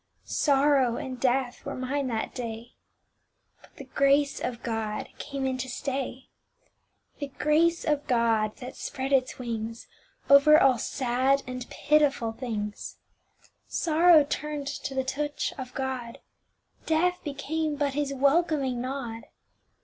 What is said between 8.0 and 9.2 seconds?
God that spread